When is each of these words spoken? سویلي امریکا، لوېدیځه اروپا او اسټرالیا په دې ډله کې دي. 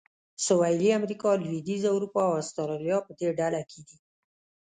سویلي 0.45 0.89
امریکا، 0.99 1.29
لوېدیځه 1.41 1.89
اروپا 1.93 2.21
او 2.27 2.33
اسټرالیا 2.41 2.97
په 3.07 3.11
دې 3.19 3.29
ډله 3.39 3.61
کې 3.69 3.79
دي. 3.87 3.97